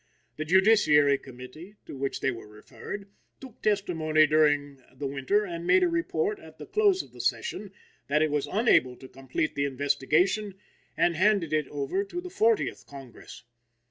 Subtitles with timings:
[0.37, 3.07] The Judiciary Committee, to which they were referred,
[3.39, 7.71] took testimony during the winter and made a report at the close of the session
[8.07, 10.55] that it was unable to complete the investigation,
[10.97, 13.43] and handed it over to the Fortieth Congress.